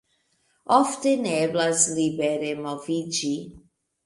Ofte 0.77 1.13
ne 1.25 1.33
eblas 1.41 1.85
libere 1.99 2.51
moviĝi. 2.65 3.33